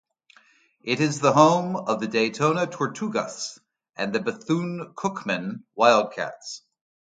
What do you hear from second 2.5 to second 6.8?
Tortugas and the Bethune-Cookman Wildcats.